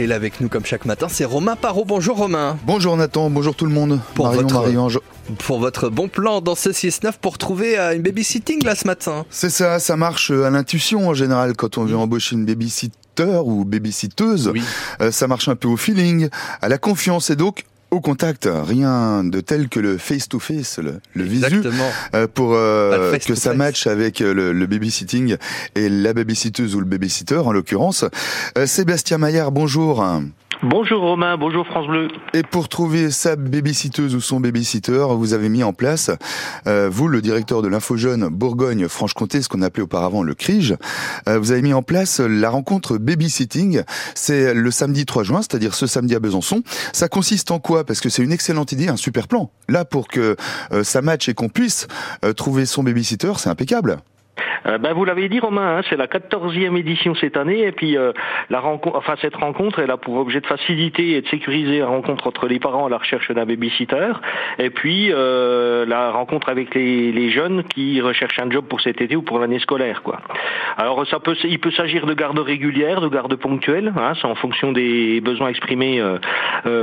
Et 0.00 0.06
là 0.06 0.14
avec 0.14 0.40
nous 0.40 0.48
comme 0.48 0.64
chaque 0.64 0.84
matin, 0.84 1.08
c'est 1.10 1.24
Romain 1.24 1.56
Parot. 1.56 1.84
Bonjour 1.84 2.18
Romain. 2.18 2.56
Bonjour 2.64 2.96
Nathan, 2.96 3.30
bonjour 3.30 3.56
tout 3.56 3.64
le 3.64 3.72
monde. 3.72 3.98
Pour 4.14 4.26
Marion, 4.26 4.42
votre- 4.42 4.54
Marie-Ange. 4.54 5.00
Pour 5.38 5.58
votre 5.58 5.88
bon 5.88 6.06
plan 6.06 6.40
dans 6.40 6.54
ce 6.54 6.70
6-9 6.70 7.14
pour 7.20 7.36
trouver 7.36 7.76
euh, 7.76 7.96
une 7.96 8.02
babysitting 8.02 8.62
là 8.64 8.76
ce 8.76 8.86
matin. 8.86 9.26
C'est 9.28 9.50
ça, 9.50 9.80
ça 9.80 9.96
marche 9.96 10.30
euh, 10.30 10.44
à 10.44 10.50
l'intuition 10.50 11.08
en 11.08 11.14
général 11.14 11.54
quand 11.56 11.78
on 11.78 11.84
veut 11.84 11.96
embaucher 11.96 12.36
une 12.36 12.44
babysitter 12.46 13.40
ou 13.44 13.64
babysitteuse. 13.64 14.52
Oui. 14.54 14.62
Euh, 15.00 15.10
ça 15.10 15.26
marche 15.26 15.48
un 15.48 15.56
peu 15.56 15.66
au 15.66 15.76
feeling, 15.76 16.28
à 16.62 16.68
la 16.68 16.78
confiance 16.78 17.30
et 17.30 17.34
donc 17.34 17.64
au 17.90 18.00
contact. 18.00 18.48
Rien 18.50 19.24
de 19.24 19.40
tel 19.40 19.68
que 19.68 19.80
le 19.80 19.98
face-to-face, 19.98 20.78
le, 20.78 21.00
le 21.14 21.24
visu, 21.24 21.62
euh, 22.14 22.26
pour 22.32 22.54
euh, 22.54 23.16
que 23.18 23.34
ça 23.34 23.54
matche 23.54 23.86
avec 23.86 24.20
euh, 24.20 24.32
le, 24.34 24.52
le 24.52 24.66
babysitting 24.66 25.36
et 25.74 25.88
la 25.88 26.12
babysitteuse 26.12 26.74
ou 26.74 26.80
le 26.80 26.86
babysitter 26.86 27.36
en 27.38 27.52
l'occurrence. 27.52 28.04
Euh, 28.56 28.66
Sébastien 28.66 29.18
Maillard, 29.18 29.52
bonjour. 29.52 30.04
Bonjour 30.64 31.02
Romain, 31.02 31.36
bonjour 31.36 31.64
France 31.64 31.86
Bleu. 31.86 32.08
Et 32.34 32.42
pour 32.42 32.68
trouver 32.68 33.12
sa 33.12 33.36
babysitteuse 33.36 34.16
ou 34.16 34.20
son 34.20 34.40
babysitter, 34.40 35.06
vous 35.10 35.32
avez 35.32 35.48
mis 35.48 35.62
en 35.62 35.72
place, 35.72 36.10
euh, 36.66 36.88
vous, 36.90 37.06
le 37.06 37.22
directeur 37.22 37.62
de 37.62 37.68
l'Info 37.68 37.96
Jeune 37.96 38.28
Bourgogne-Franche-Comté, 38.28 39.40
ce 39.40 39.48
qu'on 39.48 39.62
appelait 39.62 39.84
auparavant 39.84 40.24
le 40.24 40.34
CRIGE, 40.34 40.74
euh, 41.28 41.38
vous 41.38 41.52
avez 41.52 41.62
mis 41.62 41.74
en 41.74 41.84
place 41.84 42.18
la 42.18 42.50
rencontre 42.50 42.98
babysitting. 42.98 43.82
C'est 44.16 44.52
le 44.52 44.70
samedi 44.72 45.06
3 45.06 45.22
juin, 45.22 45.42
c'est-à-dire 45.42 45.74
ce 45.74 45.86
samedi 45.86 46.16
à 46.16 46.18
Besançon. 46.18 46.64
Ça 46.92 47.08
consiste 47.08 47.52
en 47.52 47.60
quoi? 47.60 47.84
Parce 47.84 48.00
que 48.00 48.08
c'est 48.08 48.24
une 48.24 48.32
excellente 48.32 48.72
idée, 48.72 48.88
un 48.88 48.96
super 48.96 49.28
plan. 49.28 49.52
Là, 49.68 49.84
pour 49.84 50.08
que 50.08 50.34
euh, 50.72 50.82
ça 50.82 51.02
matche 51.02 51.28
et 51.28 51.34
qu'on 51.34 51.50
puisse 51.50 51.86
euh, 52.24 52.32
trouver 52.32 52.66
son 52.66 52.82
babysitter, 52.82 53.32
c'est 53.36 53.48
impeccable. 53.48 53.98
Euh, 54.66 54.78
ben, 54.78 54.92
vous 54.92 55.04
l'avez 55.04 55.28
dit 55.28 55.40
Romain, 55.40 55.78
hein, 55.78 55.80
c'est 55.88 55.96
la 55.96 56.06
14e 56.06 56.76
édition 56.76 57.14
cette 57.14 57.36
année 57.36 57.62
et 57.66 57.72
puis 57.72 57.96
euh, 57.96 58.12
la 58.50 58.60
rencontre, 58.60 58.96
enfin 58.96 59.14
cette 59.20 59.36
rencontre, 59.36 59.78
elle 59.80 59.90
a 59.90 59.96
pour 59.96 60.16
objet 60.16 60.40
de 60.40 60.46
faciliter 60.46 61.16
et 61.16 61.22
de 61.22 61.28
sécuriser 61.28 61.78
la 61.78 61.86
rencontre 61.86 62.26
entre 62.26 62.46
les 62.46 62.58
parents 62.58 62.86
à 62.86 62.88
la 62.88 62.98
recherche 62.98 63.30
d'un 63.30 63.46
babysitter 63.46 64.12
et 64.58 64.70
puis 64.70 65.10
euh, 65.12 65.86
la 65.86 66.10
rencontre 66.10 66.48
avec 66.48 66.74
les, 66.74 67.12
les 67.12 67.30
jeunes 67.30 67.64
qui 67.64 68.00
recherchent 68.00 68.38
un 68.40 68.50
job 68.50 68.64
pour 68.66 68.80
cet 68.80 69.00
été 69.00 69.16
ou 69.16 69.22
pour 69.22 69.38
l'année 69.38 69.58
scolaire 69.58 70.02
quoi. 70.02 70.20
Alors 70.76 71.06
ça 71.06 71.20
peut, 71.20 71.36
il 71.44 71.58
peut 71.58 71.70
s'agir 71.70 72.06
de 72.06 72.14
garde 72.14 72.38
régulière, 72.38 73.00
de 73.00 73.08
garde 73.08 73.34
ponctuelle, 73.36 73.92
hein, 73.96 74.12
c'est 74.20 74.26
en 74.26 74.34
fonction 74.34 74.72
des 74.72 75.20
besoins 75.20 75.48
exprimés 75.48 76.02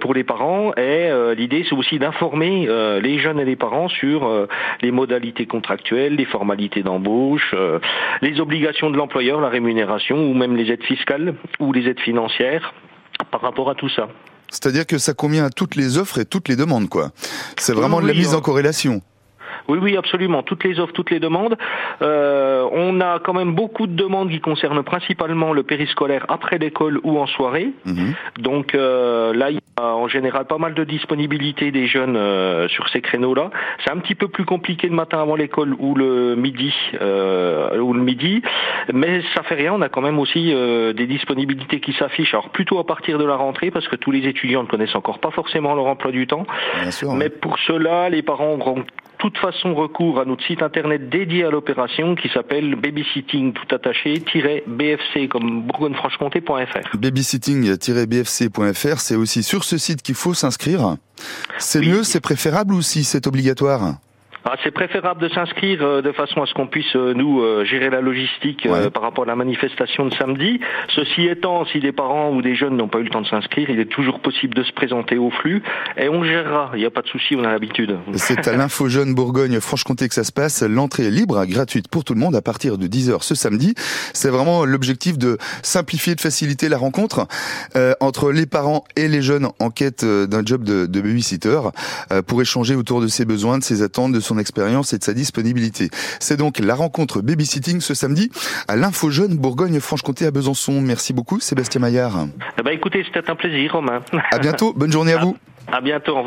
pour 0.00 0.14
les 0.14 0.24
parents 0.24 0.72
et 0.76 1.10
l'idée 1.36 1.64
c'est 1.68 1.74
aussi 1.74 1.98
d'informer 1.98 2.68
les 3.00 3.18
jeunes 3.18 3.40
et 3.40 3.44
les 3.44 3.56
parents 3.56 3.88
sur 3.88 4.46
les 4.82 4.90
modalités 4.90 5.46
contractuelles, 5.46 6.16
les 6.16 6.24
formalités 6.24 6.82
d'embauche, 6.82 7.54
euh, 7.56 7.78
les 8.22 8.40
obligations 8.40 8.90
de 8.90 8.96
l'employeur, 8.96 9.40
la 9.40 9.48
rémunération 9.48 10.16
ou 10.16 10.34
même 10.34 10.56
les 10.56 10.70
aides 10.72 10.84
fiscales 10.84 11.34
ou 11.60 11.72
les 11.72 11.88
aides 11.88 12.00
financières 12.00 12.74
par 13.30 13.40
rapport 13.40 13.70
à 13.70 13.74
tout 13.74 13.88
ça. 13.88 14.08
C'est-à-dire 14.48 14.86
que 14.86 14.98
ça 14.98 15.12
convient 15.14 15.44
à 15.44 15.50
toutes 15.50 15.74
les 15.74 15.98
offres 15.98 16.18
et 16.18 16.24
toutes 16.24 16.48
les 16.48 16.56
demandes, 16.56 16.88
quoi. 16.88 17.10
C'est 17.58 17.72
vraiment 17.72 18.00
de 18.00 18.06
la 18.06 18.12
Oui, 18.12 18.18
mise 18.18 18.34
en 18.34 18.40
corrélation. 18.40 19.02
Oui, 19.68 19.78
oui, 19.80 19.96
absolument. 19.96 20.42
Toutes 20.42 20.64
les 20.64 20.78
offres, 20.80 20.92
toutes 20.92 21.10
les 21.10 21.20
demandes. 21.20 21.56
Euh, 22.02 22.66
on 22.72 23.00
a 23.00 23.18
quand 23.18 23.34
même 23.34 23.54
beaucoup 23.54 23.86
de 23.86 23.94
demandes 23.94 24.30
qui 24.30 24.40
concernent 24.40 24.82
principalement 24.82 25.52
le 25.52 25.62
périscolaire 25.62 26.24
après 26.28 26.58
l'école 26.58 27.00
ou 27.02 27.18
en 27.18 27.26
soirée. 27.26 27.72
Mhm. 27.84 28.14
Donc 28.38 28.74
euh, 28.74 29.32
là, 29.34 29.50
il 29.50 29.56
y 29.56 29.60
a 29.78 29.94
en 29.94 30.08
général 30.08 30.46
pas 30.46 30.58
mal 30.58 30.74
de 30.74 30.84
disponibilité 30.84 31.70
des 31.70 31.86
jeunes 31.86 32.16
euh, 32.16 32.68
sur 32.68 32.88
ces 32.88 33.00
créneaux-là. 33.00 33.50
C'est 33.84 33.90
un 33.90 33.98
petit 33.98 34.14
peu 34.14 34.28
plus 34.28 34.44
compliqué 34.44 34.88
le 34.88 34.94
matin 34.94 35.20
avant 35.20 35.36
l'école 35.36 35.74
ou 35.78 35.94
le 35.94 36.34
midi, 36.36 36.72
euh, 37.00 37.78
ou 37.78 37.92
le 37.92 38.00
midi, 38.00 38.42
mais 38.92 39.22
ça 39.34 39.42
fait 39.42 39.54
rien. 39.54 39.72
On 39.74 39.82
a 39.82 39.88
quand 39.88 40.00
même 40.00 40.18
aussi 40.18 40.52
euh, 40.52 40.92
des 40.92 41.06
disponibilités 41.06 41.80
qui 41.80 41.92
s'affichent. 41.92 42.34
Alors 42.34 42.50
plutôt 42.50 42.78
à 42.78 42.86
partir 42.86 43.18
de 43.18 43.24
la 43.24 43.36
rentrée, 43.36 43.70
parce 43.70 43.88
que 43.88 43.96
tous 43.96 44.10
les 44.10 44.26
étudiants 44.26 44.62
ne 44.62 44.68
connaissent 44.68 44.94
encore 44.96 45.18
pas 45.18 45.30
forcément 45.30 45.74
leur 45.74 45.86
emploi 45.86 46.10
du 46.10 46.26
temps. 46.26 46.46
Bien 46.80 46.90
sûr. 46.90 47.12
Mais 47.14 47.28
pour 47.28 47.58
cela, 47.58 48.08
les 48.08 48.22
parents 48.22 48.54
auront 48.54 48.84
toute 49.18 49.36
façon 49.38 49.74
recours 49.74 50.20
à 50.20 50.24
notre 50.24 50.44
site 50.44 50.62
internet 50.62 51.08
dédié 51.08 51.44
à 51.44 51.50
l'opération 51.50 52.14
qui 52.14 52.28
s'appelle 52.28 52.74
babysitting 52.76 53.52
tout 53.52 53.74
attaché 53.74 54.22
bfc 54.66 55.28
comme 55.28 55.62
bourgogne-franche-comté.fr. 55.62 56.96
babysitting-bfc.fr, 56.96 59.00
c'est 59.00 59.16
aussi 59.16 59.42
sur 59.42 59.64
ce 59.64 59.78
site 59.78 60.02
qu'il 60.02 60.14
faut 60.14 60.34
s'inscrire. 60.34 60.96
C'est 61.58 61.80
Oui. 61.80 61.88
mieux, 61.88 62.02
c'est 62.02 62.20
préférable 62.20 62.74
ou 62.74 62.82
si 62.82 63.04
c'est 63.04 63.26
obligatoire? 63.26 63.94
Ah, 64.48 64.54
c'est 64.62 64.70
préférable 64.70 65.20
de 65.20 65.28
s'inscrire 65.28 65.82
euh, 65.82 66.02
de 66.02 66.12
façon 66.12 66.40
à 66.40 66.46
ce 66.46 66.54
qu'on 66.54 66.68
puisse 66.68 66.94
euh, 66.94 67.14
nous 67.14 67.40
euh, 67.40 67.64
gérer 67.64 67.90
la 67.90 68.00
logistique 68.00 68.64
euh, 68.66 68.84
Ouais. 68.84 68.90
par 68.90 69.02
rapport 69.02 69.24
à 69.24 69.26
la 69.26 69.34
manifestation 69.34 70.06
de 70.06 70.14
samedi. 70.14 70.60
Ceci 70.94 71.26
étant, 71.26 71.64
si 71.66 71.80
des 71.80 71.90
parents 71.90 72.30
ou 72.32 72.42
des 72.42 72.54
jeunes 72.54 72.76
n'ont 72.76 72.86
pas 72.86 72.98
eu 73.00 73.02
le 73.02 73.10
temps 73.10 73.22
de 73.22 73.26
s'inscrire, 73.26 73.68
il 73.70 73.80
est 73.80 73.90
toujours 73.90 74.20
possible 74.20 74.54
de 74.54 74.62
se 74.62 74.72
présenter 74.72 75.18
au 75.18 75.30
flux 75.30 75.62
et 75.96 76.08
on 76.08 76.22
gérera. 76.22 76.70
Il 76.74 76.78
n'y 76.78 76.84
a 76.86 76.90
pas 76.90 77.02
de 77.02 77.08
souci, 77.08 77.34
on 77.36 77.42
a 77.42 77.50
l'habitude. 77.50 77.96
C'est 78.14 78.46
à 78.46 78.52
l'Info 78.56 78.88
Jeune 78.88 79.14
Bourgogne-Franche-Comté 79.14 80.06
que 80.08 80.14
ça 80.14 80.22
se 80.22 80.30
passe. 80.32 80.62
L'entrée 80.62 81.06
est 81.06 81.10
libre, 81.10 81.44
gratuite 81.46 81.88
pour 81.88 82.04
tout 82.04 82.14
le 82.14 82.20
monde 82.20 82.36
à 82.36 82.42
partir 82.42 82.78
de 82.78 82.86
10h 82.86 83.22
ce 83.22 83.34
samedi. 83.34 83.74
C'est 84.12 84.30
vraiment 84.30 84.64
l'objectif 84.64 85.18
de 85.18 85.38
simplifier, 85.62 86.14
de 86.14 86.20
faciliter 86.20 86.68
la 86.68 86.78
rencontre 86.78 87.26
euh, 87.74 87.94
entre 88.00 88.30
les 88.30 88.46
parents 88.46 88.84
et 88.94 89.08
les 89.08 89.22
jeunes 89.22 89.48
en 89.58 89.70
quête 89.70 90.04
d'un 90.04 90.44
job 90.46 90.62
de, 90.62 90.86
de 90.86 91.00
babysitter 91.00 91.58
euh, 92.12 92.22
pour 92.22 92.40
échanger 92.40 92.76
autour 92.76 93.00
de 93.00 93.08
ses 93.08 93.24
besoins, 93.24 93.58
de 93.58 93.64
ses 93.64 93.82
attentes, 93.82 94.12
de 94.12 94.20
son 94.20 94.35
expérience 94.38 94.92
et 94.92 94.98
de 94.98 95.04
sa 95.04 95.14
disponibilité. 95.14 95.90
C'est 96.20 96.36
donc 96.36 96.58
la 96.58 96.74
rencontre 96.74 97.20
babysitting 97.20 97.80
ce 97.80 97.94
samedi 97.94 98.30
à 98.68 98.76
l'Info 98.76 99.10
Jeune 99.10 99.36
Bourgogne-Franche-Comté 99.36 100.26
à 100.26 100.30
Besançon. 100.30 100.80
Merci 100.80 101.12
beaucoup 101.12 101.40
Sébastien 101.40 101.80
Maillard. 101.80 102.26
Eh 102.58 102.62
ben, 102.62 102.70
écoutez, 102.72 103.04
c'était 103.04 103.30
un 103.30 103.36
plaisir, 103.36 103.72
Romain. 103.72 104.00
À 104.30 104.38
bientôt, 104.38 104.72
bonne 104.74 104.92
journée 104.92 105.12
à 105.12 105.18
vous. 105.18 105.36
À 105.70 105.80
bientôt. 105.80 106.12
Au 106.12 106.16
revoir. 106.18 106.24